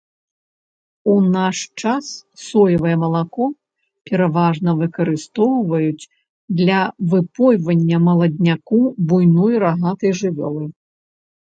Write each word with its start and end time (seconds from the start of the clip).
У 1.15 1.15
наш 1.33 1.57
час 1.81 2.05
соевае 2.45 2.93
малако 3.03 3.45
пераважна 4.09 4.69
выкарыстоўваюць 4.81 6.09
для 6.63 6.79
выпойвання 7.13 7.97
маладняку 8.09 8.79
буйной 9.13 9.55
рагатай 9.67 10.11
жывёлы. 10.23 10.65